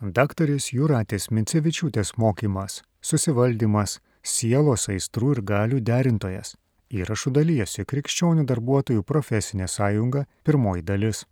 [0.00, 6.56] Daktarės Juratės Micevičiūtės mokymas- susivaldymas, sielos aistrų ir galių derintojas.
[6.88, 11.26] Įrašų dalyjasi Krikščionių darbuotojų profesinė sąjunga pirmoji dalis.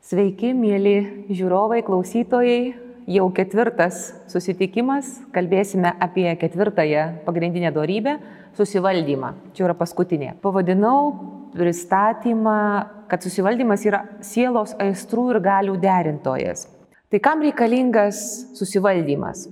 [0.00, 2.74] Sveiki, mėly žiūrovai, klausytojai.
[3.06, 5.20] Jau ketvirtas susitikimas.
[5.34, 8.18] Kalbėsime apie ketvirtąją pagrindinę darybę-
[8.56, 9.34] susivaldymą.
[9.52, 10.40] Čia yra paskutinė.
[10.40, 16.73] Pavadinau pristatymą, kad susivaldymas yra sielos aistrų ir galių derintojas.
[17.14, 18.16] Tai kam reikalingas
[18.58, 19.44] susivaldymas?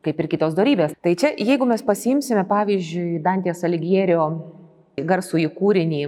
[0.00, 0.94] Kaip ir kitos darybės.
[1.04, 4.22] Tai čia, jeigu mes pasimsime, pavyzdžiui, Dantės Aligierio
[4.96, 6.00] garsų į kūrinį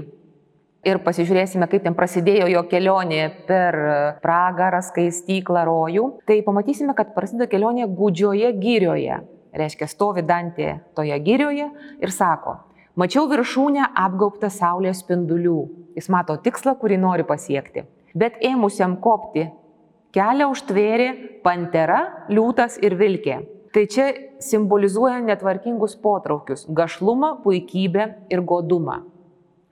[0.88, 3.76] ir pasižiūrėsime, kaip ten prasidėjo jo kelionė per
[4.24, 9.20] pragarą, skaistyklą, rojų, tai pamatysime, kad prasideda kelionė gudžioje gyrioje.
[9.52, 11.68] Reiškia, stovi Dantė toje gyrioje
[12.00, 12.62] ir sako,
[12.96, 15.60] mačiau viršūnę apgaubtą saulės spindulių.
[16.00, 17.84] Jis mato tikslą, kurį nori pasiekti.
[18.16, 19.50] Bet ėmusiam kopti
[20.12, 21.08] kelią užtvėrė
[21.44, 22.02] pantera,
[22.32, 23.40] liūtas ir vilkė.
[23.72, 24.10] Tai čia
[24.44, 29.02] simbolizuoja netvarkingus potraukius- gašlumą, puikybę ir godumą.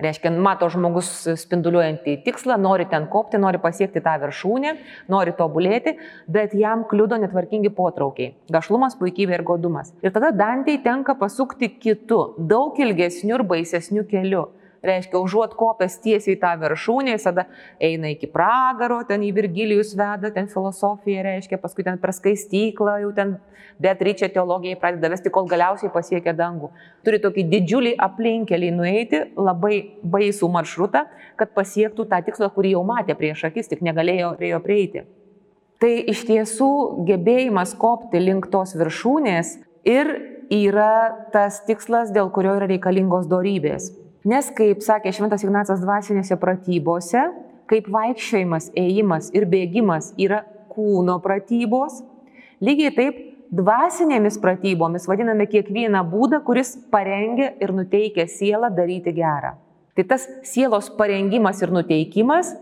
[0.00, 1.10] Reiškia, mato žmogus
[1.42, 4.72] spinduliuojantį tikslą, nori ten kopti, nori pasiekti tą viršūnę,
[5.12, 9.92] nori tobulėti, bet jam kliudo netvarkingi potraukiai- gašlumas, puikybė ir godumas.
[10.02, 14.48] Ir tada Dantei tenka pasukti kitų, daug ilgesnių ir baisesnių kelių.
[14.80, 17.44] Reiškia, užuot kopęs tiesiai tą viršūnę, jis tada
[17.84, 23.12] eina iki pragaro, ten į Virgilijus veda, ten filosofija reiškia, paskui ten per skaistyklą, jau
[23.16, 23.36] ten
[23.80, 26.68] Beatričia teologijai pradeda vesti, kol galiausiai pasiekia dangų.
[27.04, 31.06] Turi tokį didžiulį aplinkelį nueiti, labai baisų maršrutą,
[31.40, 35.06] kad pasiektų tą tikslą, kurį jau matė prieš akis, tik negalėjo prie jo prieiti.
[35.80, 36.70] Tai iš tiesų
[37.08, 39.54] gebėjimas kopti link tos viršūnės
[39.88, 40.12] ir
[40.52, 43.88] yra tas tikslas, dėl kurio yra reikalingos darybės.
[44.20, 47.22] Nes, kaip sakė Šventas Ignacas dvasinėse pratybose,
[47.70, 50.42] kaip vaikščiojimas, ėjimas ir bėgimas yra
[50.74, 52.02] kūno pratybos,
[52.60, 59.54] lygiai taip dvasinėmis pratybomis vadiname kiekvieną būdą, kuris parengia ir nuteikia sielą daryti gerą.
[59.96, 62.52] Tai tas sielos parengimas ir nuteikimas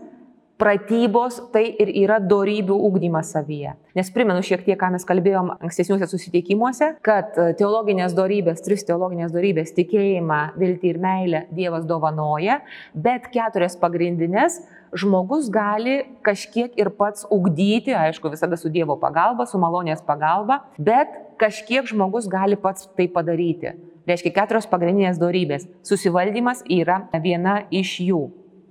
[0.59, 3.73] pratybos tai ir yra darybių ugdymas savyje.
[3.95, 9.31] Nes primenu šiek tiek, ką mes kalbėjom ankstesniuose susitikimuose, kad e, teologinės darybės, tris teologinės
[9.31, 12.59] darybės- tikėjimą, viltį ir meilę Dievas dovanoja,
[12.93, 14.59] bet keturias pagrindinės
[14.93, 21.07] žmogus gali kažkiek ir pats ugdyti, aišku, visada su Dievo pagalba, su malonės pagalba, bet
[21.39, 23.77] kažkiek žmogus gali pats tai padaryti.
[24.09, 25.67] Reiškia keturios pagrindinės darybės.
[25.85, 28.23] Susivaldymas yra viena iš jų.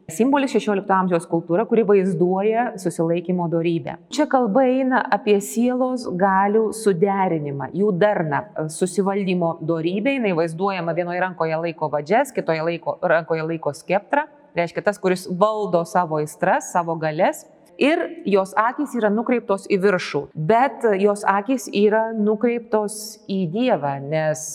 [0.09, 3.99] Simbolis 16 amžiaus kultūra, kuri vaizduoja susilaikymo darybę.
[4.09, 8.41] Čia kalba eina apie sielos galių suderinimą, jų darną.
[8.73, 14.25] Susivaldymo darybė, jinai vaizduojama vienoje rankoje laiko vadžias, kitoje laiko, rankoje laiko skeptrą,
[14.57, 17.45] reiškia tas, kuris valdo savo aistras, savo galės.
[17.77, 24.49] Ir jos akis yra nukreiptos į viršų, bet jos akis yra nukreiptos į Dievą, nes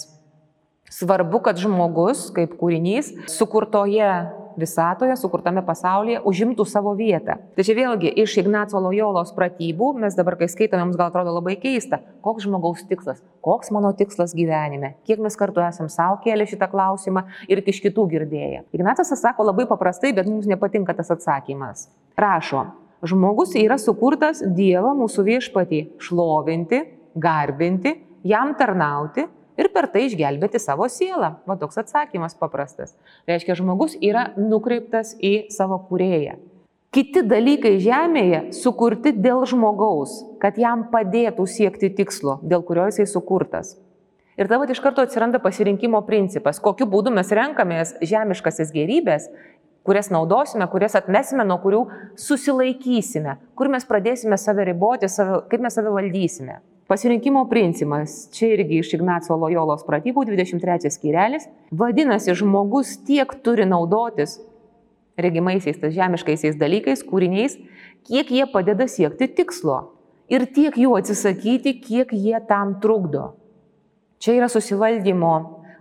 [0.89, 7.37] svarbu, kad žmogus kaip kūrinys sukurtoje visatoje, sukurtame pasaulyje, užimtų savo vietą.
[7.57, 12.01] Čia vėlgi iš Ignaco Lojolos pratybų, mes dabar, kai skaitome, mums gal atrodo labai keista,
[12.25, 17.25] koks žmogaus tikslas, koks mano tikslas gyvenime, kiek mes kartu esam savo kėlę šitą klausimą
[17.51, 18.63] ir iš kitų girdėję.
[18.75, 21.87] Ignacas atsako labai paprastai, bet mums nepatinka tas atsakymas.
[22.19, 22.65] Rašo,
[23.03, 26.83] žmogus yra sukurtas Dievą mūsų viešpatį šlovinti,
[27.15, 29.27] garbinti, jam tarnauti
[29.59, 31.35] ir per tai išgelbėti savo sielą.
[31.49, 32.95] Va toks atsakymas paprastas.
[33.29, 36.39] Reiškia, žmogus yra nukreiptas į savo kurėją.
[36.93, 43.73] Kiti dalykai žemėje sukurti dėl žmogaus, kad jam padėtų siekti tikslo, dėl kurio jisai sukurtas.
[44.37, 49.27] Ir tada iš karto atsiranda pasirinkimo principas, kokiu būdu mes renkamės žemiškasis gerybės,
[49.85, 51.81] kurias naudosime, kurias atmesime, nuo kurių
[52.17, 56.61] susilaikysime, kur mes pradėsime save riboti, save, kaip mes save valdysime.
[56.93, 64.35] Pasirinkimo principas, čia irgi iš Ignaco Lojolos pratybų 23 skyrelis, vadinasi, žmogus tiek turi naudotis
[65.17, 67.55] regimaisiais, tas žemiškaisiais dalykais, kūriniais,
[68.05, 69.79] kiek jie padeda siekti tikslo.
[70.29, 73.31] Ir tiek jų atsisakyti, kiek jie tam trukdo.
[74.21, 75.33] Čia yra susivaldymo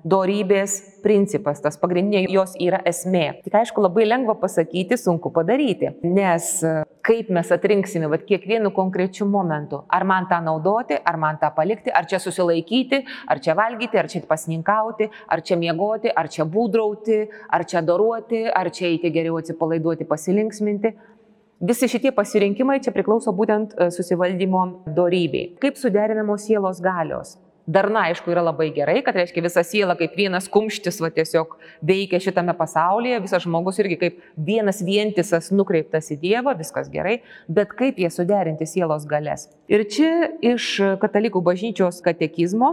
[0.05, 3.43] dorybės principas, tas pagrindinė jos yra esmė.
[3.45, 6.73] Tik aišku, labai lengva pasakyti, sunku padaryti, nes e,
[7.07, 11.93] kaip mes atrinksime, vad kiekvienu konkrečiu momentu, ar man tą naudoti, ar man tą palikti,
[11.95, 17.23] ar čia susilaikyti, ar čia valgyti, ar čia pasninkauti, ar čia miegoti, ar čia būdrauti,
[17.51, 20.95] ar čia doruoti, ar čia eiti geriau atsipalaiduoti, pasilinksminti.
[21.63, 24.67] Visi šitie pasirinkimai čia priklauso būtent e, susivaldymo
[24.99, 25.53] dorybei.
[25.63, 27.37] Kaip suderinamos sielos galios?
[27.67, 31.55] Darna, aišku, yra labai gerai, kad reiškia visa siela kaip vienas kumštis va, tiesiog
[31.87, 37.77] veikia šitame pasaulyje, visas žmogus irgi kaip vienas vientisas nukreiptas į Dievą, viskas gerai, bet
[37.79, 39.47] kaip jie suderinti sielos galės.
[39.71, 42.73] Ir čia iš katalikų bažnyčios katekizmo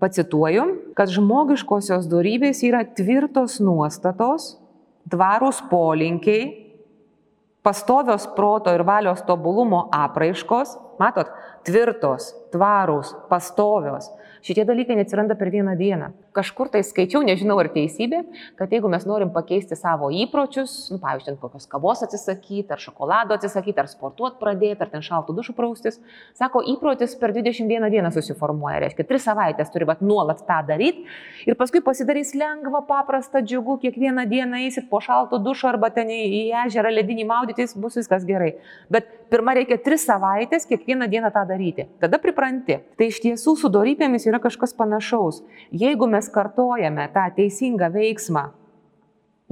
[0.00, 0.64] pacituoju,
[0.96, 4.54] kad žmogiškosios darybės yra tvirtos nuostatos,
[5.12, 6.65] tvarūs polinkiai,
[7.66, 11.32] pastovios proto ir valios tobulumo apraiškos, matot,
[11.66, 14.06] tvirtos, tvarūs, pastovios.
[14.46, 16.12] Šitie dalykai neatsiranda per vieną dieną.
[16.36, 18.22] Kažkur tai skaičiau, nežinau ar teisybė,
[18.58, 23.36] kad jeigu mes norim pakeisti savo įpročius, nu, pavyzdžiui, ten kokios kavos atsisakyti, ar šokolado
[23.36, 25.96] atsisakyti, ar sportuoti pradėti, ar ten šaltų dušų praustis,
[26.36, 31.06] sako, įprotis per 21 dieną susiformuoja, reiškia, 3 savaitės turi vat, nuolat tą daryti
[31.48, 36.44] ir paskui pasidarys lengva, paprasta, džiugu, kiekvieną dieną eisit po šaltų dušų arba ten į
[36.66, 38.56] ežerą ledinį maudytis, bus viskas gerai.
[38.92, 41.88] Bet pirmą reikia 3 savaitės kiekvieną dieną tą daryti.
[42.02, 42.78] Tada pripranti.
[42.98, 45.42] Tai iš tiesų su dorybėmis yra kažkas panašaus.
[45.74, 48.46] Jeigu mes kartojame tą teisingą veiksmą,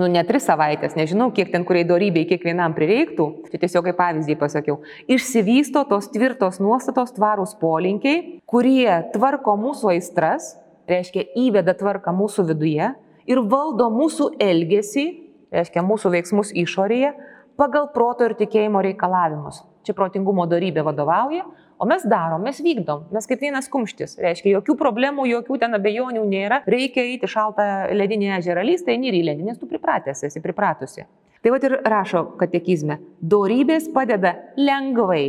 [0.00, 4.37] nu ne tris savaitės, nežinau, kiek ten kuriai darybei kiekvienam prireiktų, čia tiesiog kaip pavyzdį
[4.41, 4.81] pasakiau,
[5.11, 10.55] išsivysto tos tvirtos nuostatos, tvarūs polinkiai, kurie tvarko mūsų aistras,
[10.91, 12.91] reiškia įveda tvarką mūsų viduje
[13.31, 15.06] ir valdo mūsų elgesį,
[15.55, 17.15] reiškia mūsų veiksmus išorėje,
[17.61, 19.62] pagal proto ir tikėjimo reikalavimus.
[19.87, 21.44] Čia protingumo darybė vadovauja,
[21.79, 24.15] O mes darom, mes vykdom, mes kaip vienas kumštis.
[24.23, 26.61] Reiškia, jokių problemų, jokių ten abejonių nėra.
[26.71, 31.09] Reikia eiti šaltą ledinį ežerą lys, tai nėra įlendi, nes tu pripratęs esi, pripratusi.
[31.44, 35.25] Tai va ir rašo katekizme, dorybės padeda lengvai,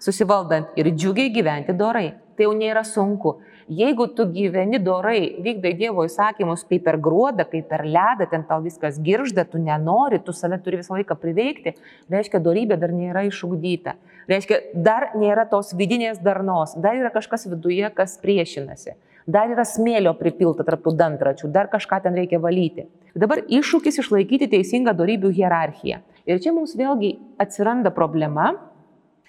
[0.00, 2.12] susivaldant ir džiugiai gyventi dorai.
[2.32, 3.34] Tai jau nėra sunku.
[3.70, 8.62] Jeigu tu gyveni dorai, vykdai Dievo įsakymus kaip per gruodą, kaip per ledą, ten tau
[8.64, 11.76] viskas giržda, tu nenori, tu save turi visą laiką priveikti,
[12.10, 13.94] reiškia, dorybė dar nėra išugdyta.
[14.30, 18.96] Reiškia, dar nėra tos vidinės darnos, dar yra kažkas viduje, kas priešinasi.
[19.26, 22.88] Dar yra smėlio pripilta tarp tų dantračių, dar kažką ten reikia valyti.
[23.14, 26.02] Dabar iššūkis išlaikyti teisingą darybių hierarchiją.
[26.26, 28.56] Ir čia mums vėlgi atsiranda problema,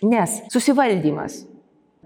[0.01, 1.43] nes susivaldymas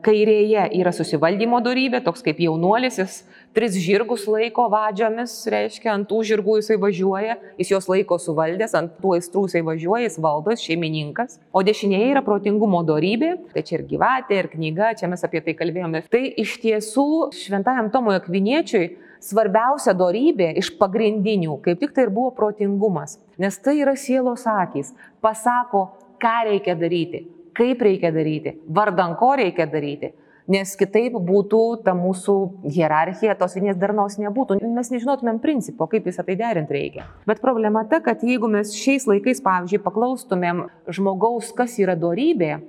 [0.07, 3.15] Kairėje yra susivaldymo darybė, toks kaip jaunuolis, jis
[3.57, 8.95] tris žirgus laiko vadžiomis, reiškia, ant tų žirgų jisai važiuoja, jis juos laiko suvaldęs, ant
[9.04, 11.36] tų aistrų jisai važiuoja, jis valdo, jis šeimininkas.
[11.51, 15.57] O dešinėje yra protingumo darybė, tai čia ir gyvatė, ir knyga, čia mes apie tai
[15.59, 16.06] kalbėjome.
[16.07, 17.07] Tai iš tiesų
[17.44, 18.94] šventajam Tomui Akviniečiui
[19.27, 24.95] svarbiausia darybė iš pagrindinių, kaip tik tai ir buvo protingumas, nes tai yra sielos akis,
[25.19, 25.89] pasako,
[26.24, 27.27] ką reikia daryti
[27.57, 30.13] kaip reikia daryti, vardan ko reikia daryti.
[30.48, 32.33] Nes kitaip būtų ta mūsų
[32.71, 34.62] hierarchija, tos vienės darnos nebūtų.
[34.63, 37.07] Mes nežinotumėm principo, kaip visą tai derinti reikia.
[37.27, 42.62] Bet problema ta, kad jeigu mes šiais laikais, pavyzdžiui, paklaustumėm žmogaus, kas yra darybė,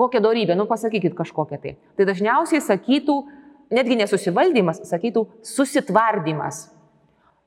[0.00, 3.20] kokia darybė, nu pasakykit kažkokią tai, tai dažniausiai sakytų,
[3.78, 6.64] netgi nesusivaldymas, sakytų susitvardymas.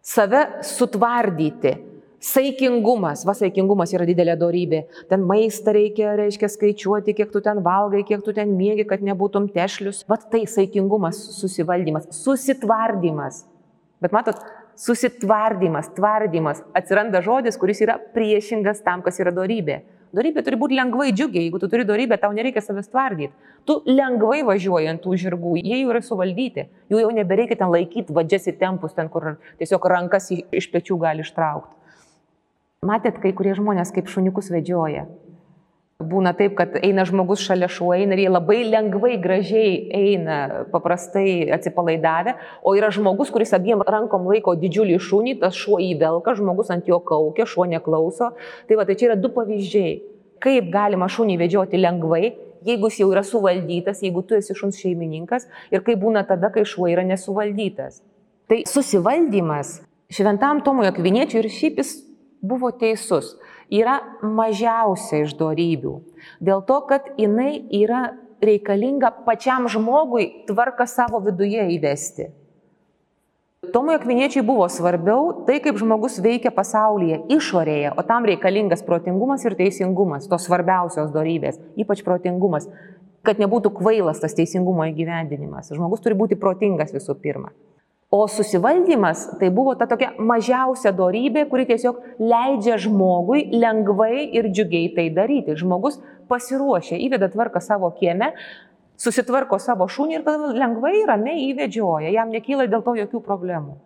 [0.04, 1.76] Save sutvardyti
[2.24, 4.86] Saikingumas, va saikingumas yra didelė darybė.
[5.10, 9.50] Ten maistą reikia, reiškia, skaičiuoti, kiek tu ten valgai, kiek tu ten mėgi, kad nebūtum
[9.52, 10.06] tešlius.
[10.08, 13.42] Va tai saikingumas, susivaldymas, susitvardymas.
[14.00, 14.40] Bet matot,
[14.80, 19.82] susitvardymas, tvardymas, atsiranda žodis, kuris yra priešingas tam, kas yra darybė.
[20.16, 23.34] Darybė turi būti lengvai džiugiai, jeigu tu turi darybę, tau nereikia savęs tvardyti.
[23.68, 28.16] Tu lengvai važiuoji ant tų žirgų, jie jau yra suvaldyti, jų jau nebereikia ten laikyti
[28.16, 31.83] vadžias į tempus, ten kur tiesiog rankas iš pečių gali ištraukti.
[32.84, 35.06] Matėt, kai kurie žmonės kaip šuniukus vedžioja.
[36.04, 40.38] Būna taip, kad eina žmogus šalia šuo, eina ir jie labai lengvai, gražiai eina,
[40.74, 42.34] paprastai atsipalaidavę,
[42.66, 47.00] o yra žmogus, kuris abiem rankom laiko didžiulį šunį, tas šuo įvelka, žmogus ant jo
[47.08, 48.34] kaukia, šuo neklauso.
[48.68, 49.94] Tai va, tai čia yra du pavyzdžiai.
[50.44, 52.34] Kaip galima šunį vedžioti lengvai,
[52.68, 56.66] jeigu jis jau yra suvaldytas, jeigu tu esi šuns šeimininkas ir kaip būna tada, kai
[56.68, 58.02] šuo yra nesuvaldytas.
[58.52, 59.78] Tai susivaldymas
[60.12, 61.94] šventam Tomui Akviniečiui ir šiaip jis
[62.44, 63.34] buvo teisus.
[63.74, 65.96] Yra mažiausia iš darybių.
[66.44, 68.12] Dėl to, kad jinai yra
[68.44, 72.30] reikalinga pačiam žmogui tvarką savo viduje įvesti.
[73.72, 79.56] Tomui Akviniečiai buvo svarbiau tai, kaip žmogus veikia pasaulyje, išorėje, o tam reikalingas protingumas ir
[79.56, 82.68] teisingumas, tos svarbiausios darybės, ypač protingumas,
[83.24, 85.72] kad nebūtų kvailas tas teisingumo įgyvendinimas.
[85.72, 87.54] Žmogus turi būti protingas visų pirma.
[88.14, 94.92] O susivaldymas tai buvo ta tokia mažiausia darybė, kuri tiesiog leidžia žmogui lengvai ir džiugiai
[94.94, 95.56] tai daryti.
[95.58, 95.98] Žmogus
[96.30, 98.30] pasiruošia, įveda tvarką savo kieme,
[99.02, 103.80] susitvarko savo šunį ir tada lengvai ramiai įvedžioja, jam nekyla dėl to jokių problemų.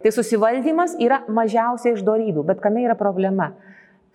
[0.00, 3.52] Tai susivaldymas yra mažiausia iš darybių, bet kame yra problema?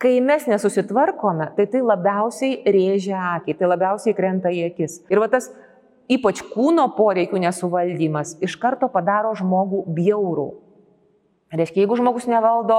[0.02, 5.04] Kai mes nesusitvarkome, tai tai labiausiai rėžia akį, tai labiausiai krenta į akis.
[5.06, 5.52] Ir va tas
[6.10, 10.50] ypač kūno poreikių nesuvaldymas, iš karto padaro žmogų bjaurų.
[11.52, 12.78] Reiškia, jeigu žmogus nevaldo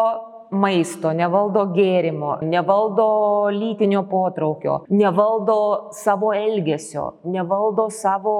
[0.53, 8.35] maisto, nevaldo gėrimo, nevaldo lytinio potraukio, nevaldo savo elgesio, nevaldo savo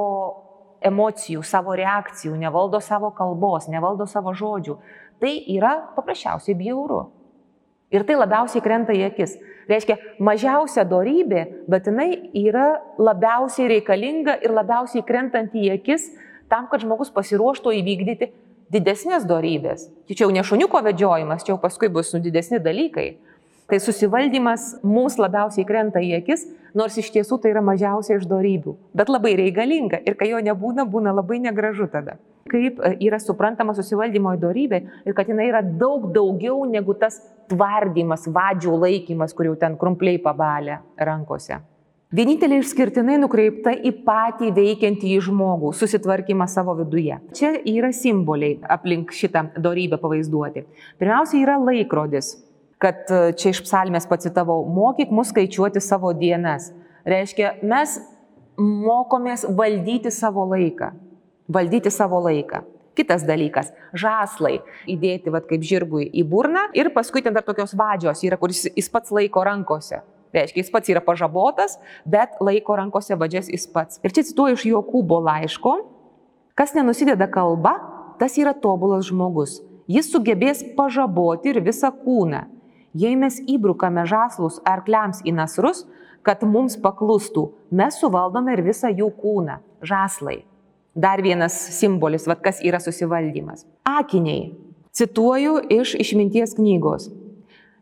[0.84, 4.78] emocijų, savo reakcijų, nevaldo savo kalbos, nevaldo savo žodžių,
[5.22, 7.06] tai yra paprasčiausiai bjauru.
[7.94, 9.38] Ir tai labiausiai krenta į akis.
[9.70, 16.10] Reiškia, mažiausia darybė, bet jinai yra labiausiai reikalinga ir labiausiai krentanti į akis
[16.52, 18.32] tam, kad žmogus pasiruoštų įvykdyti
[18.74, 19.88] didesnės darybės.
[20.10, 23.14] Čia jau ne šuniuko vedžiojimas, čia jau paskui bus nu didesni dalykai.
[23.70, 26.44] Tai susivaldymas mums labiausiai krenta į akis,
[26.76, 30.84] nors iš tiesų tai yra mažiausia iš darybių, bet labai reikalinga ir kai jo nebūna,
[30.90, 32.18] būna labai negražu tada.
[32.52, 38.28] Kaip e, yra suprantama susivaldymo įdorybė ir kad jinai yra daug daugiau negu tas tvardymas,
[38.32, 41.60] vadžių laikymas, kur jau ten krumpliai pabalė rankose.
[42.14, 47.16] Vienintelė išskirtinai nukreipta į patį veikiantį žmogų, susitvarkymą savo viduje.
[47.34, 50.62] Čia yra simboliai aplink šitą darybę pavaizduoti.
[51.02, 52.36] Pirmiausia yra laikrodis,
[52.78, 56.70] kad e, čia iš psalmės pacitavau, mokyk mus skaičiuoti savo dienas.
[57.10, 57.98] Reiškia, mes
[58.62, 60.92] mokomės valdyti savo laiką.
[61.50, 62.62] Valdyti savo laiką.
[62.94, 64.62] Kitas dalykas- žaslai.
[64.88, 68.90] Įdėti, vad kaip žirgui, į burną ir paskui ten dar tokios vadžios yra, kuris jis
[68.90, 70.02] pats laiko rankose.
[70.34, 74.00] Reiškia, jis pats yra pažabotas, bet laiko rankose vadžias jis pats.
[74.04, 75.74] Ir čia cituoju iš Jokūbo laiško,
[76.56, 77.78] kas nenusideda kalba,
[78.20, 79.62] tas yra tobulas žmogus.
[79.88, 82.46] Jis sugebės pažaboti ir visą kūną.
[82.94, 85.86] Jei mes įbrukame žaslus arkliams į nasrus,
[86.24, 89.60] kad mums paklustų, mes suvaldome ir visą jų kūną-
[89.90, 90.46] žaslai.
[90.94, 93.66] Dar vienas simbolis, vad kas yra susivaldymas.
[93.84, 94.52] Akiniai.
[94.94, 97.10] Cituoju iš išminties knygos.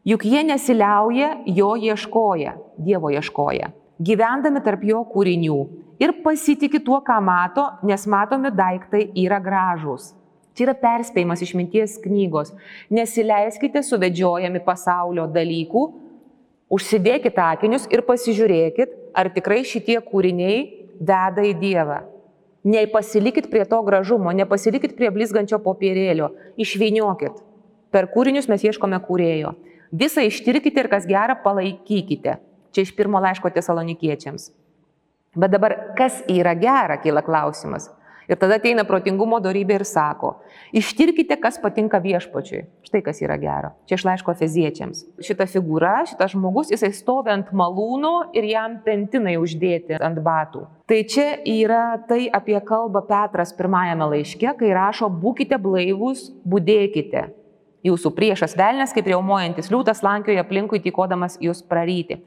[0.08, 3.68] Juk jie nesiliauja, jo ieškoja, Dievo ieškoja,
[4.00, 5.58] gyvendami tarp jo kūrinių
[6.02, 10.14] ir pasitikė tuo, ką mato, nes matomi daiktai yra gražūs.
[10.56, 12.56] Čia yra perspėjimas iš minties knygos.
[12.90, 15.84] Nesileiskite suvedžiojami pasaulio dalykų,
[16.72, 20.64] užsidėkite akinius ir pasižiūrėkit, ar tikrai šitie kūriniai
[20.98, 22.02] veda į Dievą.
[22.64, 26.30] Nepasilikit prie to gražumo, nepasilikit prie blizgančio popierėlio,
[26.62, 27.40] išviniokit.
[27.92, 29.56] Per kūrinius mes ieškome kūrėjo.
[29.92, 32.38] Visą ištirkite ir kas gera palaikykite.
[32.72, 34.52] Čia iš pirmo laiško tesalonikiečiams.
[35.36, 37.90] Bet dabar, kas yra gera, kyla klausimas.
[38.32, 40.38] Ir tada ateina protingumo darybė ir sako,
[40.72, 42.62] ištirkite, kas patinka viešpačiui.
[42.88, 43.74] Štai kas yra gero.
[43.90, 45.02] Čia iš laiško feziečiams.
[45.28, 50.64] Šita figūra, šitas žmogus, jisai stovi ant malūno ir jam pentinai uždėti ant batų.
[50.88, 57.28] Tai čia yra tai, apie kalbą Petras pirmajame laiške, kai rašo, būkite blaivus, būdėkite.
[57.82, 62.20] Jūsų priešas velnės, kaip riaumojantis liūtas, lankioja aplinkui tykodamas jūs praryti.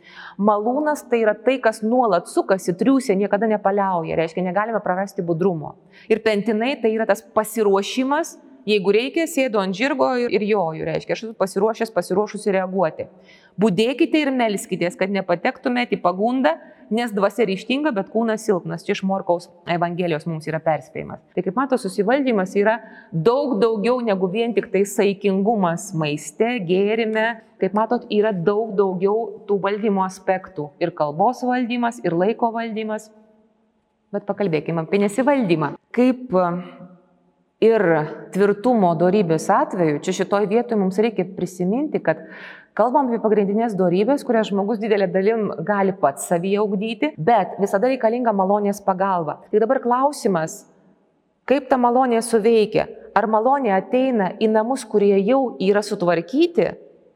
[0.42, 5.76] Malūnas tai yra tai, kas nuolat sukasi, triūsia, niekada nepaliauja, reiškia, negalime prarasti budrumo.
[6.10, 8.34] Ir pentinai tai yra tas pasiruošimas,
[8.66, 13.06] jeigu reikia, sėdu ant žirgo ir joju, reiškia, aš esu pasiruošęs, pasiruošusi reaguoti.
[13.60, 16.56] Būdėkite ir melskitės, kad nepatektumėte į pagundą,
[16.92, 18.84] nes dvasia ryštinga, bet kūnas silpnas.
[18.86, 21.22] Čia iš Morkaus Evangelijos mums yra perspėjimas.
[21.36, 22.78] Tai kaip mato, susivaldymas yra
[23.12, 27.26] daug daugiau negu vien tik tai saikingumas maiste, gėrime.
[27.62, 30.70] Kaip matot, yra daug daugiau tų valdymo aspektų.
[30.82, 33.08] Ir kalbos valdymas, ir laiko valdymas.
[34.14, 35.74] Bet pakalbėkime apie nesivaldymą.
[35.94, 36.34] Kaip
[37.64, 37.84] ir
[38.34, 42.20] tvirtumo darybės atveju, čia šitoj vietoje mums reikia prisiminti, kad
[42.74, 48.32] Kalbam apie pagrindinės darybės, kurias žmogus didelė dalim gali pats savyje augdyti, bet visada reikalinga
[48.34, 49.36] malonės pagalba.
[49.52, 50.64] Tai dabar klausimas,
[51.46, 52.88] kaip ta malonė suveikia?
[53.14, 56.66] Ar malonė ateina į namus, kurie jau yra sutvarkyti?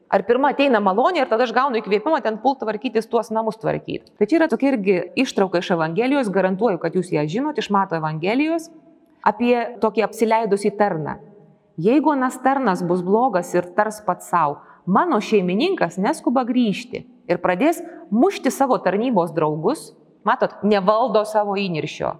[0.07, 4.15] Ar pirmą ateina malonė ir tada aš gaunu įkvėpimą ten pult tvarkytis tuos namus tvarkyti?
[4.15, 7.99] Tai čia yra tokia irgi ištrauka iš Evangelijos, garantuoju, kad jūs ją žinot, iš Mato
[7.99, 8.71] Evangelijos,
[9.27, 11.19] apie tokį apsileidusį tarną.
[11.79, 14.57] Jeigu anas tarnas bus blogas ir tars pats savo,
[14.89, 19.91] mano šeimininkas neskuba grįžti ir pradės mušti savo tarnybos draugus,
[20.25, 22.15] matot, nevaldo savo įniršio,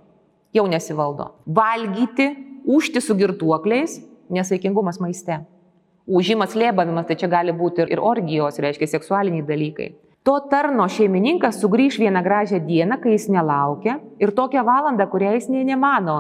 [0.54, 1.32] jau nesivaldo.
[1.46, 2.30] Valgyti,
[2.70, 4.00] užti su girtuokliais,
[4.30, 5.42] nesaikingumas maiste.
[6.10, 9.90] Užimas lėbavimas, tai čia gali būti ir orgijos, reiškia seksualiniai dalykai.
[10.26, 15.48] To tarno šeimininkas sugrįž vieną gražią dieną, kai jis nelaukia ir tokią valandą, kurią jis
[15.50, 16.18] nė nemano,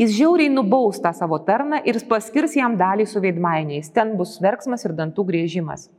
[0.00, 3.90] Jis žiauriai nubaus tą savo tarną ir paskirs jam dalį su veidmainiais.
[3.92, 5.90] Ten bus verksmas ir dantų grėžimas.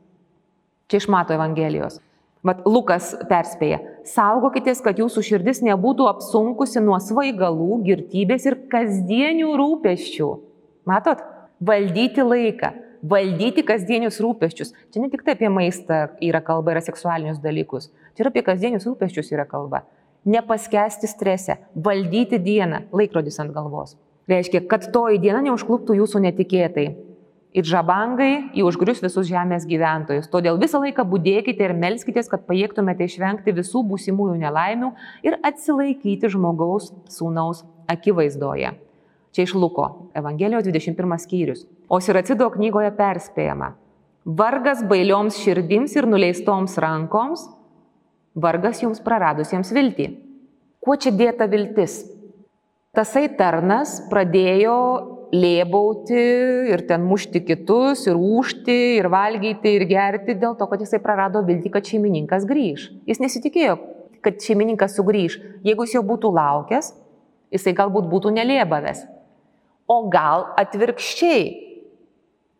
[0.90, 2.00] Čia iš Mato Evangelijos.
[2.44, 10.28] Vat Lukas perspėja, saugokitės, kad jūsų širdis nebūtų apsunkusi nuo svaigalų, girtybės ir kasdienių rūpeščių.
[10.90, 11.22] Matot,
[11.64, 14.74] valdyti laiką, valdyti kasdienius rūpeščius.
[14.92, 17.88] Čia ne tik tai apie maistą yra kalba, yra seksualinius dalykus.
[18.12, 19.86] Čia ir apie kasdienius rūpeščius yra kalba.
[20.24, 23.96] Nepaskesti strese, valdyti dieną, laikrodis ant galvos.
[24.28, 26.86] Reiškia, kad toji diena neužkluptų jūsų netikėtai.
[27.54, 30.26] Ir žabangai jį užgrius visus žemės gyventojus.
[30.32, 34.90] Todėl visą laiką būdėkite ir melskitės, kad pajėgtumėte išvengti visų būsimųjų nelaimių
[35.28, 38.72] ir atsilaikyti žmogaus sūnaus akivaizdoje.
[39.34, 41.62] Čia iš Luko, Evangelijos 21 skyrius.
[41.86, 43.74] O Siracido knygoje perspėjama.
[44.24, 47.44] Vargas bailioms širdims ir nuleistoms rankoms,
[48.34, 50.08] vargas jums praradusiems viltį.
[50.84, 52.02] Kuo čia dėta viltis?
[52.94, 54.78] Tasai tarnas pradėjo
[55.34, 56.20] lėbauti
[56.70, 61.42] ir ten mušti kitus, ir užti, ir valgyti, ir gerti dėl to, kad jisai prarado
[61.46, 62.86] viltį, kad šeimininkas grįž.
[63.08, 63.78] Jis nesitikėjo,
[64.22, 65.40] kad šeimininkas sugrįž.
[65.66, 66.92] Jeigu jis jau būtų laukęs,
[67.54, 69.04] jisai galbūt būtų nelėbavęs.
[69.90, 71.42] O gal atvirkščiai,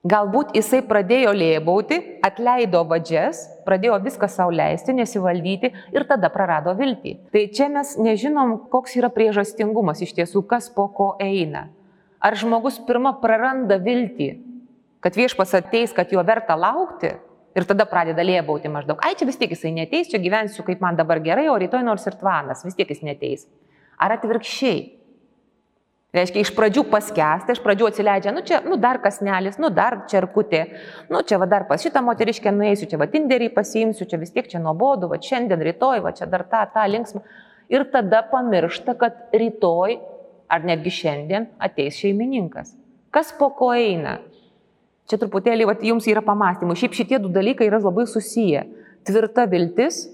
[0.04, 1.96] Galbūt jisai pradėjo lėbauti,
[2.26, 7.14] atleido vadžias, pradėjo viską sauliaisti, nesivaldyti ir tada prarado viltį.
[7.32, 11.70] Tai čia mes nežinom, koks yra priežastingumas iš tiesų, kas po ko eina.
[12.20, 14.28] Ar žmogus pirmą praranda viltį,
[15.00, 17.14] kad viešpas ateis, kad jo verta laukti
[17.56, 21.00] ir tada pradeda lėbauti maždaug, ai čia vis tiek jisai neteis, čia gyvensiu kaip man
[21.00, 23.48] dabar gerai, o rytoj nors ir tvanas, vis tiek jis neteis.
[23.96, 24.84] Ar atvirkščiai?
[26.14, 30.60] Reiškia, iš pradžių paskęsta, iš pradžių atsileidžia, nu čia, nu dar kasnelis, nu dar čerkutė,
[31.10, 34.46] nu čia va dar pas šitą moteriškę nueisiu, čia va tinderį pasiimsiu, čia vis tiek
[34.50, 37.24] čia nuobodu, va šiandien, rytoj, va čia dar tą, tą linksmą.
[37.74, 39.98] Ir tada pamiršta, kad rytoj
[40.54, 42.76] ar netgi šiandien ateis šeimininkas.
[43.10, 44.20] Kas po ko eina?
[45.10, 46.78] Čia truputėlį va, jums yra pamastymų.
[46.78, 48.64] Šiaip šitie du dalykai yra labai susiję.
[49.04, 50.04] Tvirta viltis,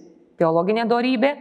[0.40, 1.36] teologinė darybė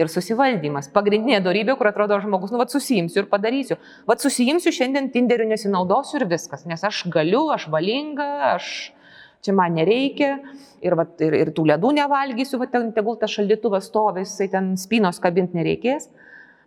[0.00, 0.88] ir susivaldymas.
[0.94, 3.78] Pagrindinė darybė, kur atrodo žmogus, nu, vad susijimsiu ir padarysiu.
[4.08, 8.68] Vad susijimsiu šiandien Tinderiu nesinaudosiu ir viskas, nes aš galiu, aš valinga, aš
[9.44, 10.38] čia man nereikia
[10.84, 14.72] ir, vat, ir, ir tų ledų nevalgysiu, va, ten tegul tas šaldytuvas stovi, jisai ten
[14.80, 16.08] spynos kabint nereikės.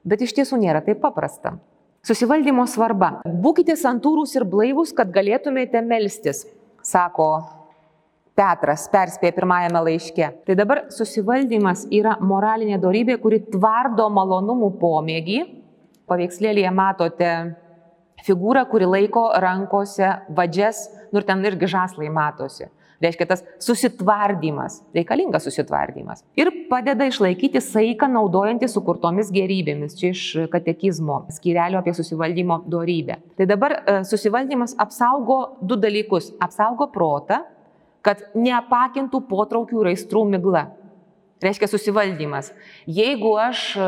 [0.08, 1.58] Bet iš tiesų nėra taip paprasta.
[2.08, 3.18] Susivaldymo svarba.
[3.28, 6.46] Būkite santūrūs ir blaivūs, kad galėtumėte melstis,
[6.86, 7.32] sako
[8.38, 10.28] Petras perspėja pirmajame laiške.
[10.46, 15.40] Tai dabar susivaldymas yra moralinė darybė, kuri tvardo malonumų pomėgį.
[16.08, 17.32] Paveikslėlėje matote
[18.28, 22.70] figūrą, kuri laiko rankose vadžias, nu ir ten irgi žaslai matosi.
[23.02, 26.24] Reiškia tas susitvardymas, reikalingas susitvardymas.
[26.38, 29.98] Ir padeda išlaikyti saiką naudojantį sukurtomis gerybėmis.
[29.98, 33.20] Čia iš katekizmo skyrelio apie susivaldymo darybę.
[33.38, 36.32] Tai dabar e, susivaldymas apsaugo du dalykus.
[36.42, 37.44] Apsaugo protą
[38.08, 40.70] kad neapakintų potraukių ir aistrų migla.
[41.44, 42.54] Reiškia susivaldymas.
[42.90, 43.88] Jeigu aš e,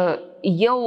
[0.60, 0.80] jau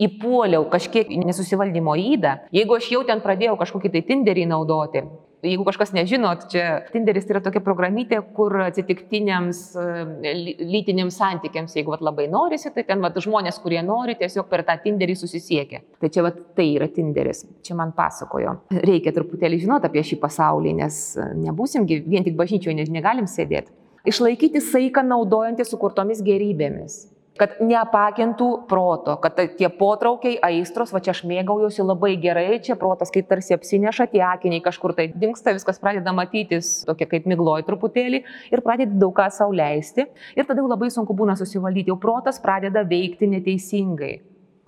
[0.00, 5.02] įpuoliau kažkiek nesusivaldymo įdą, jeigu aš jau ten pradėjau kažkokį tai tinderį naudoti,
[5.46, 12.04] jeigu kažkas nežinot, čia Tinderis yra tokia programytė, kur atsitiktiniams e, lytiniams santykiams, jeigu vat,
[12.04, 15.82] labai norisi, tai ten vat, žmonės, kurie nori, tiesiog per tą Tinderį susisiekia.
[16.02, 17.44] Tai čia vat, tai yra Tinderis.
[17.66, 18.58] Čia man pasakojo.
[18.84, 21.02] Reikia truputėlį žinoti apie šį pasaulį, nes
[21.46, 23.74] nebūsim vien tik bažnyčioje, nes negalim sėdėti.
[24.06, 27.06] Išlaikyti saiką naudojantį sukurtomis gerybėmis
[27.38, 33.12] kad neapakintų proto, kad tie potraukiai, aistros, va čia aš mėgaujuosi labai gerai, čia protas
[33.14, 38.22] kaip tarsi apsineša, tie akiniai kažkur tai dinksta, viskas pradeda matytis tokia kaip migloj truputėlį
[38.52, 42.84] ir pradeda daug ką sauliaisti ir tada jau labai sunku būna susivaldyti, jau protas pradeda
[42.86, 44.14] veikti neteisingai.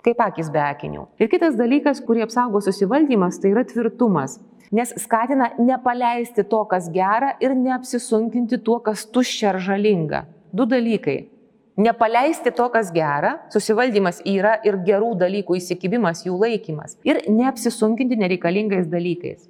[0.05, 1.09] Kaip akis be akinių.
[1.19, 4.37] Ir kitas dalykas, kurį apsaugo susivaldymas, tai yra tvirtumas
[4.71, 10.23] nes skatina nepaleisti to, kas gera ir neapsisunkinti tuo, kas tuščia ar žalinga.
[10.53, 11.17] Du dalykai
[11.79, 16.97] Nepaleisti to, kas gera, susivaldymas yra ir gerų dalykų įsikibimas, jų laikymas.
[17.07, 19.45] Ir neapsisunkinti nereikalingais dalykais.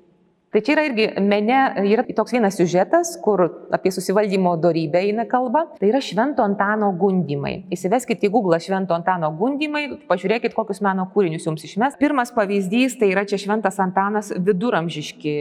[0.54, 1.58] Tai čia yra irgi mene,
[1.90, 5.66] yra toks vienas siužetas, kur apie susivaldymo darybę eina kalba.
[5.82, 7.68] Tai yra Švento Antano gundimai.
[7.74, 11.98] Įsiveskite į Google Švento Antano gundimai, pažiūrėkite, kokius meno kūrinius jums išmes.
[12.02, 15.38] Pirmas pavyzdys tai yra čia Šventas Antanas viduramžiški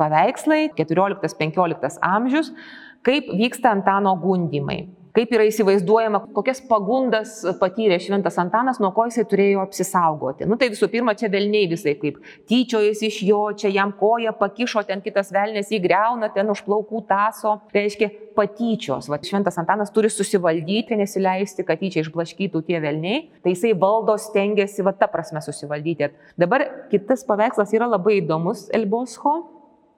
[0.00, 2.52] paveikslai, 14-15 amžius,
[3.04, 4.82] kaip vyksta Antano gundimai
[5.16, 10.48] kaip yra įsivaizduojama, kokias pagundas patyrė Šventas Antanas, nuo ko jisai turėjo apsisaugoti.
[10.48, 12.18] Nu tai visų pirma, čia velniai visai kaip
[12.50, 17.58] tyčiojasi iš jo, čia jam koja pakišo, ten kitas velnės įgreuna, ten už plaukų taso.
[17.72, 19.10] Tai reiškia patyčios.
[19.12, 23.26] Va, Šventas Antanas turi susivaldyti, nesileisti, kad tyčia išblaškytų tie velniai.
[23.44, 26.12] Tai jisai valdo, stengiasi, va ta prasme susivaldyti.
[26.40, 29.51] Dabar kitas paveikslas yra labai įdomus Elbosho.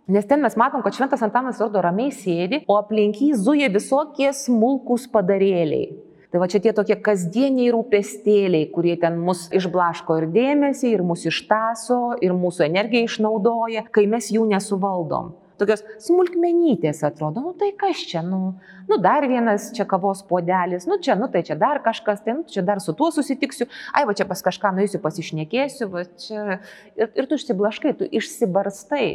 [0.07, 4.29] Nes ten mes matom, kad šventas Antanas Ordo ramiai sėdi, o aplink jį zuja visokie
[4.37, 5.95] smulkus padarėliai.
[6.29, 11.25] Tai va čia tie tokie kasdieniai rūpestėliai, kurie ten mus išblaško ir dėmesį, ir mus
[11.31, 15.33] ištaso, ir mūsų energiją išnaudoja, kai mes jų nesuvaldom.
[15.55, 18.57] tokios smulkmenytės atrodo, nu tai kas čia, nu,
[18.91, 22.43] nu dar vienas čia kavos podelis, nu čia, nu tai čia dar kažkas, tai nu,
[22.51, 26.59] čia dar su tuo susitiksiu, ai va čia pas kažką nueisiu, pasišnekėsiu, va čia.
[26.99, 29.07] Ir, ir tu išsiblaškai, tu išsibarstai,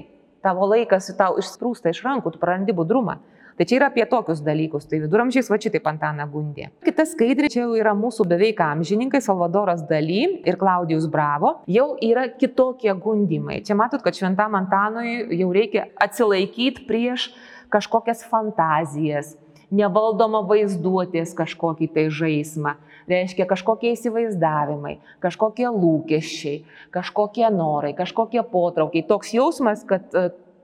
[0.46, 3.20] tavo laikas tau išsprūsta iš rankų, tu prarandi budrumą.
[3.60, 6.70] Tai čia yra apie tokius dalykus, tai viduramžiais va šitaip Antaną gundė.
[6.86, 12.30] Kita skaidrė čia jau yra mūsų beveik amžininkai Salvadoras Daly ir Klaudijus Bravo, jau yra
[12.32, 13.60] kitokie gundimai.
[13.68, 17.34] Čia matot, kad šventam Antanui jau reikia atsilaikyti prieš
[17.68, 19.36] kažkokias fantazijas,
[19.76, 22.78] nevaldoma vaizduotės kažkokį tai žaismą.
[23.10, 26.62] Reiškia kažkokie įsivaizdavimai, kažkokie lūkesčiai,
[26.94, 29.08] kažkokie norai, kažkokie potraukiai.
[29.10, 30.14] Toks jausmas, kad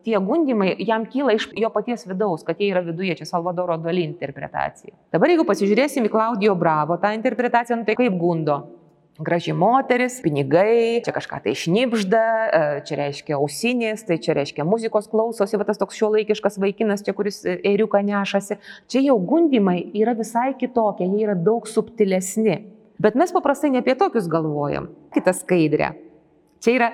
[0.05, 4.05] tie gundimai jam kyla iš jo paties vidaus, kad jie yra viduje, čia Salvadoro Dali
[4.05, 4.93] interpretacija.
[5.13, 8.62] Dabar jeigu pasižiūrėsim į Klaudijo Bravo tą interpretaciją, nu tai kaip gundo?
[9.15, 15.08] Graži moteris, pinigai, čia kažką tai šnipžda, e, čia reiškia ausinės, tai čia reiškia muzikos
[15.08, 18.58] klausosi, va tas toks šio laikiškas vaikinas, čia kuris eiriuką nešasi.
[18.91, 22.58] Čia jau gundimai yra visai kitokie, jie yra daug subtilesni.
[22.99, 24.91] Bet mes paprastai ne apie tokius galvojam.
[25.15, 25.93] Kita skaidrė.
[26.60, 26.91] Čia yra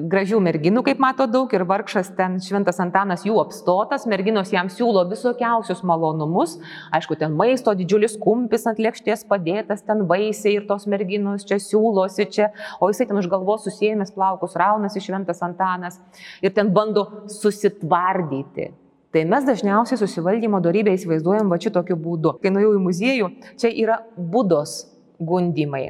[0.00, 5.04] gražių merginų, kaip mato daug, ir vargšas ten šventas Antanas jų apstotas, merginos jam siūlo
[5.10, 6.56] visokiausius malonumus,
[6.94, 12.28] aišku, ten maisto didžiulis kumpis ant lėkštės padėtas, ten vaisiai ir tos merginos čia siūlosi
[12.32, 16.00] čia, o jisai ten už galvos susijęs plaukus raunasi šventas Antanas
[16.42, 18.72] ir ten bando susitvardyti.
[19.14, 22.34] Tai mes dažniausiai susivaldymo darybę įsivaizduojam va šitokiu būdu.
[22.42, 24.82] Kai nuėjau į muziejų, čia yra būdos
[25.18, 25.86] gundimai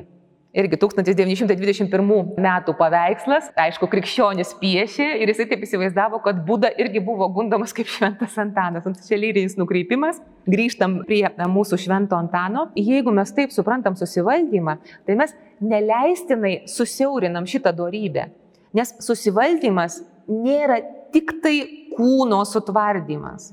[0.57, 7.29] irgi 1921 metų paveikslas, aišku, krikščionis piešė ir jisai taip įsivaizdavo, kad Buda irgi buvo
[7.33, 8.87] gundomas kaip šventas Antanas.
[8.89, 10.23] Ant čia lyrinis nukreipimas.
[10.49, 12.69] Grįžtam prie mūsų švento Antano.
[12.79, 18.31] Jeigu mes taip suprantam susivaldymą, tai mes neleistinai susiaurinam šitą darybę.
[18.77, 20.81] Nes susivaldymas nėra
[21.13, 21.57] tik tai
[21.97, 23.53] kūno sutvardymas.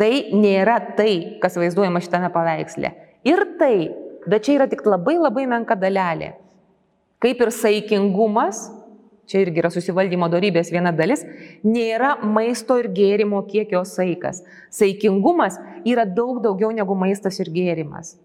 [0.00, 2.94] Tai nėra tai, kas vaizduojama šitame paveiksle.
[3.28, 3.74] Ir tai
[4.26, 6.34] bet čia yra tik labai labai menka dalelė.
[7.20, 8.62] Kaip ir saikingumas,
[9.30, 11.22] čia irgi yra susivaldymo darybės viena dalis,
[11.64, 14.42] nėra maisto ir gėrimo kiekio saikas.
[14.72, 18.16] Saikingumas yra daug daugiau negu maistas ir gėrimas.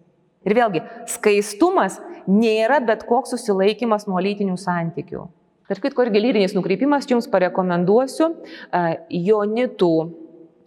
[0.46, 5.26] Ir vėlgi, skaistumas nėra bet koks susilaikimas nuo lytinių santykių.
[5.66, 8.30] Tarp kitko irgi lyrinis nukreipimas, jums parekomenduosiu
[9.10, 9.94] Jonitų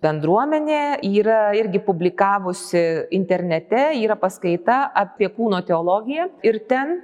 [0.05, 2.85] bendruomenė yra irgi publikavusi
[3.19, 6.99] internete, yra paskaita apie kūno teologiją ir ten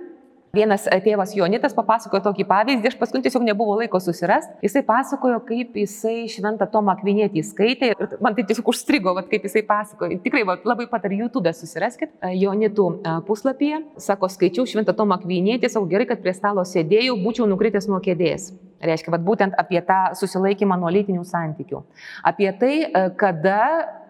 [0.55, 4.55] Vienas tėvas Jonitas papasakojo tokį pavyzdį, aš paskui tiesiog nebuvo laiko susirasti.
[4.63, 9.49] Jisai pasakojo, kaip jisai šventą Tomą Akvinėtį skaitė ir man tai tiesiog užstrigo, vat, kaip
[9.49, 10.21] jisai pasakojo.
[10.23, 12.87] Tikrai vat, labai patariu YouTube susiraskit Jonitų
[13.27, 13.83] puslapyje.
[14.05, 18.53] Sako, skaičiau šventą Tomą Akvinėtį, sako gerai, kad prie stalo sėdėjau, būčiau nukritęs nuo kėdės.
[18.85, 21.83] Reiškia, vat, būtent apie tą susilaikymą nuo lytinių santykių.
[22.29, 22.75] Apie tai,
[23.21, 23.61] kada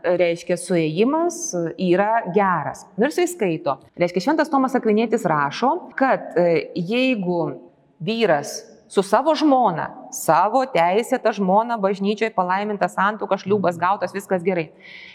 [0.05, 1.39] reiškia suėjimas
[1.81, 2.85] yra geras.
[2.99, 3.79] Nu ir jisai skaito.
[4.01, 7.41] Reiškia, šventas Tomas Akvinėtis rašo, kad e, jeigu
[8.05, 8.59] vyras
[8.95, 14.69] su savo žmona, savo teisėtą žmoną bažnyčioje palaimintas santuokas, šliubas gautas, viskas gerai.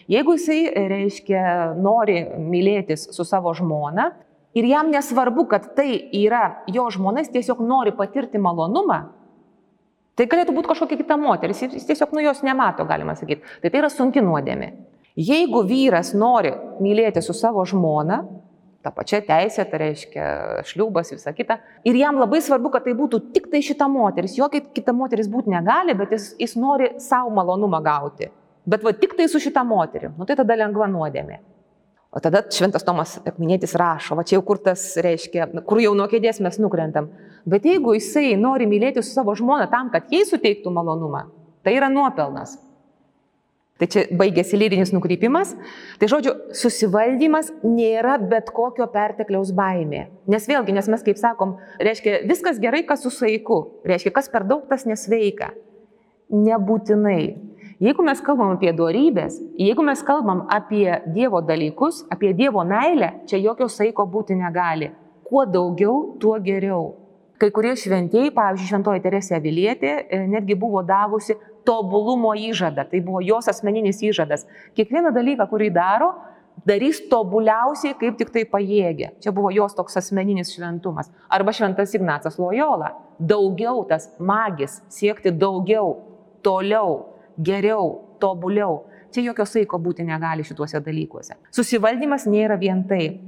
[0.10, 1.44] Jeigu jisai, reiškia,
[1.80, 4.10] nori mylėtis su savo žmona
[4.58, 9.04] ir jam nesvarbu, kad tai yra jo žmona, jis tiesiog nori patirti malonumą,
[10.20, 13.46] Tai galėtų būti kažkokia kita moteris, jis tiesiog nu jos nemato, galima sakyti.
[13.64, 14.74] Tai tai yra sunki nuodėmė.
[15.16, 16.52] Jeigu vyras nori
[16.84, 18.18] mylėti su savo žmona,
[18.84, 20.26] ta pačia teisė, tai reiškia
[20.68, 24.60] šliubas, visa kita, ir jam labai svarbu, kad tai būtų tik tai šita moteris, jokia
[24.76, 28.28] kita moteris būti negali, bet jis, jis nori savo malonumą gauti.
[28.70, 31.40] Bet va tik tai su šita moterim, nu tai tada lengva nuodėmė.
[32.10, 36.08] O tada šventas Tomas Akminėtis rašo, va čia jau kur tas reiškia, kur jau nuo
[36.10, 37.12] kėdės mes nukrentam.
[37.50, 41.28] Bet jeigu jisai nori mylėti su savo žmona tam, kad jai suteiktų malonumą,
[41.62, 42.58] tai yra nuopelnas.
[43.80, 45.54] Tai čia baigėsi lyrinis nukrypimas.
[46.02, 50.10] Tai žodžiu, susivaldymas nėra bet kokio pertekliaus baimė.
[50.28, 53.62] Nes vėlgi, nes mes kaip sakom, reiškia viskas gerai, kas su saiku.
[53.88, 55.54] Reiškia, kas per daug, tas nesveika.
[56.28, 57.22] Nebūtinai.
[57.80, 63.38] Jeigu mes kalbam apie duorybės, jeigu mes kalbam apie Dievo dalykus, apie Dievo meilę, čia
[63.40, 64.90] jokio saiko būti negali.
[65.24, 66.90] Kuo daugiau, tuo geriau.
[67.40, 72.84] Kai kurie šventieji, pavyzdžiui, Šventoji Teresė Avilietė, e, netgi buvo davusi tobulumo įžadą.
[72.92, 74.44] Tai buvo jos asmeninis įžadas.
[74.76, 76.10] Kiekvieną dalyką, kurį daro,
[76.68, 79.14] darys tobuliausiai, kaip tik tai pajėgia.
[79.24, 81.08] Čia buvo jos toks asmeninis šventumas.
[81.32, 82.92] Arba šventas Ignacas Lojola.
[83.24, 85.96] Daugiau tas magis, siekti daugiau,
[86.44, 88.86] toliau geriau, tobuliau.
[89.10, 91.40] Čia jokio saiko būti negali šituose dalykuose.
[91.56, 93.20] Susivaldymas nėra vien tai.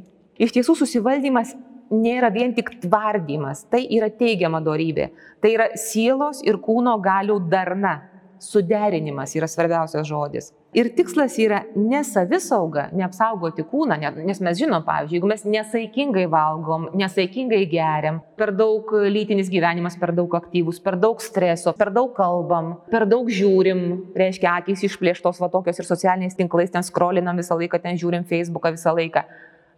[0.41, 1.56] Iš tiesų susivaldymas
[1.91, 5.10] nėra vien tik tvardymas, tai yra teigiama darybė.
[5.41, 8.00] Tai yra sielos ir kūno galių darna.
[8.41, 10.47] suderinimas yra svarbiausias žodis.
[10.71, 16.86] Ir tikslas yra ne savisauga, neapsaugoti kūną, nes mes žinom, pavyzdžiui, jeigu mes nesaikingai valgom,
[16.95, 22.77] nesaikingai geriam, per daug lytinis gyvenimas, per daug aktyvus, per daug streso, per daug kalbam,
[22.88, 23.84] per daug žiūrim,
[24.15, 28.71] reiškia, akys išplėštos va tokios ir socialiniais tinklais, ten skrolinam visą laiką, ten žiūrim Facebooką
[28.77, 29.27] visą laiką.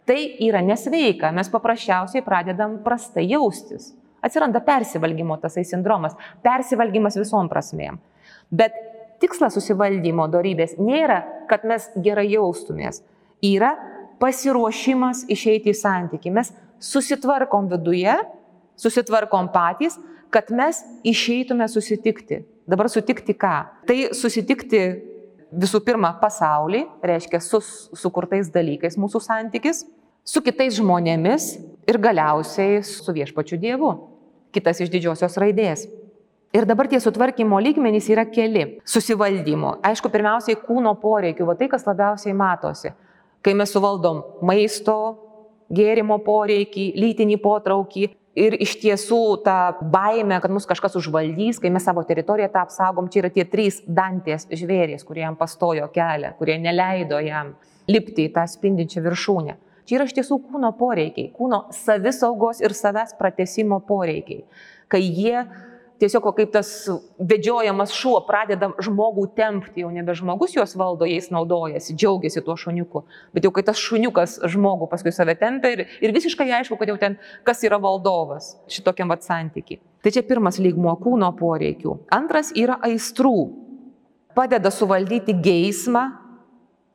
[0.06, 3.90] Tai yra nesveika, mes paprasčiausiai pradedam prastai jaustis.
[4.22, 6.14] Atsiranda persivalgymo tasai sindromas,
[6.46, 7.98] persivalgymas visom prasmėm.
[8.54, 13.02] Bet tikslas susivaldymo darybės nėra, kad mes gerai jaustumės.
[13.44, 13.74] Yra
[14.22, 16.32] pasiruošimas išeiti į santyki.
[16.32, 18.14] Mes susitvarkom viduje,
[18.80, 19.98] susitvarkom patys,
[20.34, 22.42] kad mes išeitume susitikti.
[22.66, 23.56] Dabar sutikti ką?
[23.86, 24.80] Tai susitikti
[25.54, 27.60] visų pirma pasaulį, reiškia su
[27.94, 29.84] sukurtais dalykais mūsų santykis,
[30.24, 31.50] su kitais žmonėmis
[31.86, 33.92] ir galiausiai su viešpačiu Dievu.
[34.54, 35.86] Kitas iš didžiosios raidės.
[36.54, 38.76] Ir dabar tie sutvarkymo lygmenys yra keli.
[38.86, 39.80] Susivaldymo.
[39.82, 42.92] Aišku, pirmiausiai kūno poreikių, va tai, kas labiausiai matosi.
[43.42, 44.94] Kai mes suvaldom maisto,
[45.74, 48.04] gėrimo poreikį, lytinį potraukį
[48.38, 49.56] ir iš tiesų tą
[49.96, 53.82] baimę, kad mus kažkas užvaldys, kai mes savo teritoriją tą apsaugom, čia yra tie trys
[53.82, 57.56] dantės žvėrys, kurie jam pastojo kelią, kurie neleido jam
[57.90, 59.58] lipti į tą spindinčią viršūnę.
[59.84, 64.46] Čia yra iš tiesų kūno poreikiai, kūno savisaugos ir savęs pratesimo poreikiai.
[64.88, 65.42] Kai jie
[66.02, 66.70] tiesiog kaip tas
[67.18, 73.04] vedžiojamas šuo pradeda žmogų tempti, jau nebe žmogus juos valdo, jais naudojasi, džiaugiasi tuo šuniuku,
[73.34, 76.98] bet jau kai tas šuniukas žmogų paskui save tempia ir, ir visiškai aišku, kad jau
[77.00, 79.80] ten kas yra valdovas šitokiam vat santykiai.
[80.04, 81.98] Tai čia pirmas lygmuo kūno poreikių.
[82.12, 83.62] Antras yra aistrų.
[84.34, 86.08] Padeda suvaldyti geismą,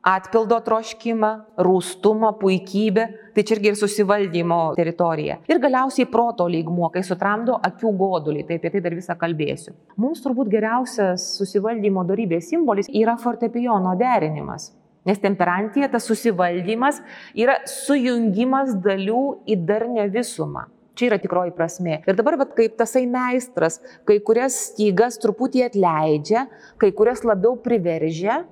[0.06, 5.38] atpildo troškimą, rūstumą, puikybę, tai čia irgi ir susivaldymo teritorija.
[5.50, 9.74] Ir galiausiai proto lygmuo, kai sutramdo akių godulį, tai apie tai dar visą kalbėsiu.
[10.00, 14.70] Mums turbūt geriausias susivaldymo darybės simbolis yra fortepijono derinimas.
[15.08, 17.00] Nes temperantija, tas susivaldymas
[17.36, 20.66] yra sujungimas dalių į darnę visumą.
[20.96, 22.00] Čia yra tikroji prasme.
[22.04, 26.44] Ir dabar, vat, kaip tasai meistras, kai kurias stygas truputį atleidžia,
[26.80, 28.42] kai kurias labiau priveržia,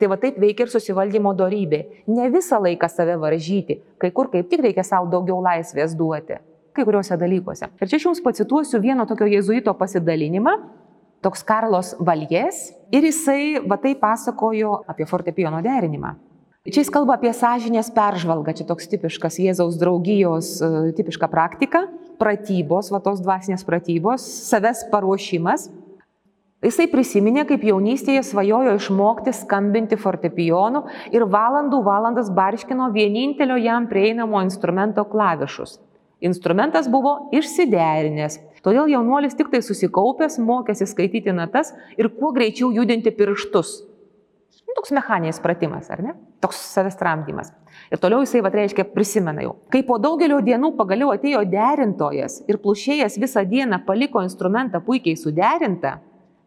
[0.00, 1.82] Tai va taip veikia ir susivaldymo darybė.
[2.08, 6.38] Ne visą laiką save varžyti, kai kur kaip tik reikia savo daugiau laisvės duoti,
[6.72, 7.68] kai kuriuose dalykuose.
[7.76, 10.56] Ir čia aš jums pacituosiu vieno tokio jėzuito pasidalinimą,
[11.20, 16.14] toks Karlos Valjes, ir jisai va taip pasakojo apie fortepijono derinimą.
[16.64, 21.86] Čia jis kalba apie sąžinės peržvalgą, čia toks tipiškas Jėzaus draugijos e, tipiška praktika,
[22.20, 25.68] pratybos, va tos dvasinės pratybos, savęs paruošimas
[26.60, 34.42] Jisai prisiminė, kaip jaunystėje svajojo išmokti skambinti fortepijonu ir valandų valandas barškino vienintelio jam prieinamo
[34.44, 35.78] instrumento klavišus.
[36.20, 43.08] Instrumentas buvo išsiderinęs, todėl jaunuolis tik tai susikaupęs mokėsi skaityti natas ir kuo greičiau judinti
[43.08, 43.78] pirštus.
[44.68, 46.12] Nu, toks mechaninis pratimas, ar ne?
[46.44, 47.54] Toks savęs tramdymas.
[47.88, 49.56] Ir toliau jisai, vad reiškia, prisimena jau.
[49.72, 55.96] Kai po daugelio dienų pagaliau atėjo derintojas ir plušėjas visą dieną paliko instrumentą puikiai suderintą,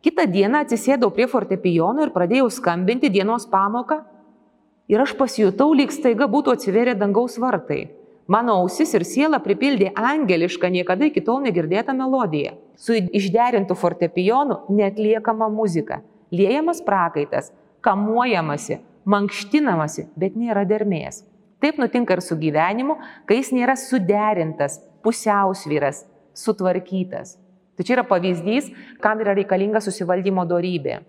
[0.03, 4.01] Kita diena atsisėdau prie fortepijono ir pradėjau skambinti dienos pamoką.
[4.91, 7.85] Ir aš pasijutau, lyg staiga būtų atsiverę dangaus vartai.
[8.27, 12.57] Mano ausis ir siela pripildė angelišką, niekada iki tol negirdėtą melodiją.
[12.75, 17.51] Su išderintų fortepijonu netliekama muzika, liejamas prakaitas,
[17.83, 21.23] kamuojamasi, mankštinamasi, bet nėra dermės.
[21.63, 26.03] Taip nutinka ir su gyvenimu, kai jis nėra suderintas, pusiausvyras,
[26.35, 27.37] sutvarkytas.
[27.77, 28.69] Tai čia yra pavyzdys,
[29.01, 31.01] kam yra reikalinga susivaldymo darybė.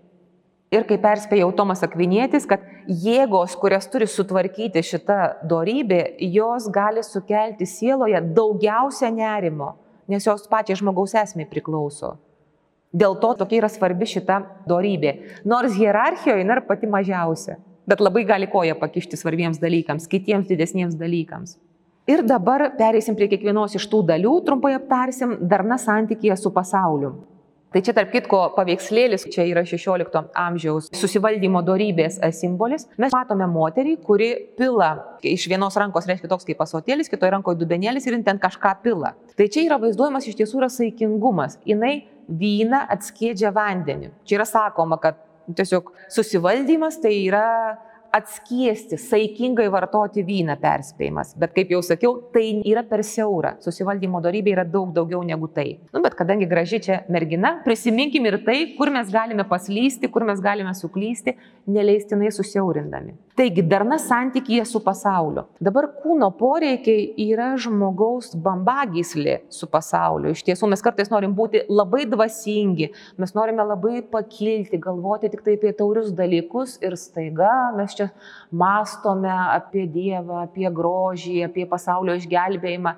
[0.73, 7.67] Ir kaip perspėjau Tomas Akvinėtis, kad jėgos, kurias turi sutvarkyti šita darybė, jos gali sukelti
[7.69, 9.75] sieloje daugiausia nerimo,
[10.09, 12.15] nes jos pačiai žmogaus esmė priklauso.
[12.95, 15.13] Dėl to tokia yra svarbi šita darybė.
[15.45, 21.59] Nors hierarchijoje yra pati mažiausia, bet labai gali koja pakišti svarbiems dalykams, kitiems didesniems dalykams.
[22.05, 27.15] Ir dabar pereisim prie kiekvienos iš tų dalių, trumpai aptarsim darna santykėje su pasauliu.
[27.73, 32.85] Tai čia tarp kitko paveikslėlis, čia yra 16 amžiaus susivaldymo darybės simbolis.
[33.01, 34.91] Mes matome moterį, kuri pila
[35.25, 39.11] iš vienos rankos, reiškia toks kaip pasotėlis, kitoje rankoje dubenėlis ir ten kažką pila.
[39.35, 41.57] Tai čia yra vaizduojamas iš tiesų yra saikingumas.
[41.67, 44.13] Jis vyną atskiedžia vandenį.
[44.25, 45.19] Čia yra sakoma, kad
[45.57, 47.75] tiesiog susivaldymas tai yra
[48.15, 51.33] atskiesti, saikingai vartoti vyną perspėjimas.
[51.39, 53.55] Bet kaip jau sakiau, tai yra per siaura.
[53.65, 55.67] Susivaldymo darybė yra daug daugiau negu tai.
[55.91, 60.43] Nu, bet kadangi graži čia mergina, prisiminkim ir tai, kur mes galime paslysti, kur mes
[60.43, 61.35] galime suklysti,
[61.67, 63.17] neleistinai susiaurindami.
[63.35, 65.41] Taigi darna santykyje su pasauliu.
[65.59, 70.31] Dabar kūno poreikiai yra žmogaus bambagyslė su pasauliu.
[70.31, 72.87] Iš tiesų mes kartais norim būti labai dvasingi,
[73.19, 78.07] mes norime labai pakilti, galvoti tik tai apie taurius dalykus ir staiga mes čia
[78.55, 82.95] mastome apie Dievą, apie grožį, apie pasaulio išgelbėjimą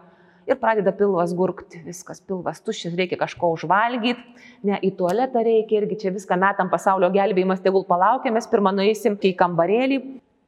[0.48, 4.22] ir pradeda pilvas gurkti, viskas pilvas tuščias, reikia kažko užvalgyti,
[4.70, 9.18] ne į tualetą reikia irgi čia viską metam pasaulio gelbėjimas, tegul palaukia, mes pirmą nueisim
[9.18, 10.02] į kambarėlį.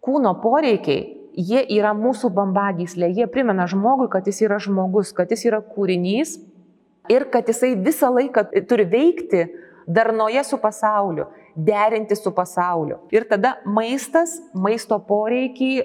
[0.06, 1.02] Kūno poreikiai,
[1.36, 6.38] jie yra mūsų bambagyslė, jie primena žmogui, kad jis yra žmogus, kad jis yra kūrinys
[7.12, 9.48] ir kad jisai visą laiką turi veikti
[9.90, 13.00] darnoje su pasauliu, derinti su pasauliu.
[13.12, 15.84] Ir tada maistas, maisto poreikiai,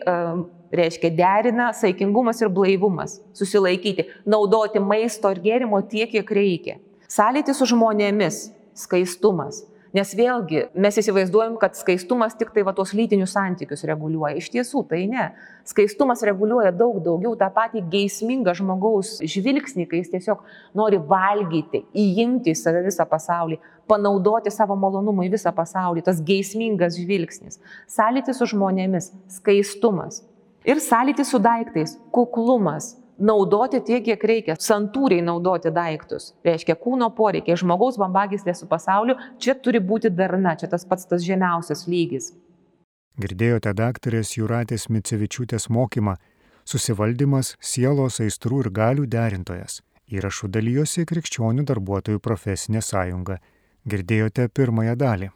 [0.74, 6.78] reiškia derina saikingumas ir blaivumas, susilaikyti, naudoti maisto ir gėrimo tiek, kiek reikia.
[7.08, 9.62] Sąlyti su žmonėmis, skaistumas.
[9.94, 14.34] Nes vėlgi mes įsivaizduojam, kad skaistumas tik tai va tos lytinius santykius reguliuoja.
[14.40, 15.28] Iš tiesų tai ne.
[15.70, 20.42] Skaistumas reguliuoja daug daugiau tą patį geismingą žmogaus žvilgsnį, kai jis tiesiog
[20.74, 26.02] nori valgyti, įimti į save visą pasaulį, panaudoti savo malonumui visą pasaulį.
[26.10, 27.62] Tas geismingas žvilgsnis.
[27.86, 30.24] Sąlyti su žmonėmis, skaistumas
[30.64, 36.32] ir sąlytis su daiktais, kuklumas, naudoti tiek, kiek reikia, santūriai naudoti daiktus.
[36.46, 41.24] Reiškia, kūno poreikiai, žmogaus bambagyslė su pasauliu, čia turi būti darna, čia tas pats tas
[41.24, 42.32] žemiausias lygis.
[43.20, 46.16] Girdėjote daktarės Juratės Micevičiūtės mokymą
[46.64, 49.82] Susivaldymas sielos aistrų ir galių derintojas.
[50.08, 53.36] Įrašų dalyjosi Krikščionių darbuotojų profesinė sąjunga.
[53.84, 55.28] Girdėjote pirmąją dalį.